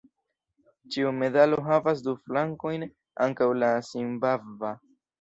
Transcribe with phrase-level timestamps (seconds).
[0.95, 2.89] Ĉiu medalo havas du flankojn,
[3.29, 4.79] ankaŭ la zimbabva.